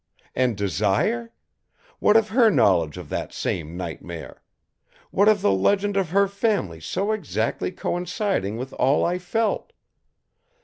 [0.33, 1.31] And Desire?
[1.99, 4.41] What of her knowledge of that same nightmare?
[5.11, 9.73] What of the legend of her family so exactly coinciding with all I felt?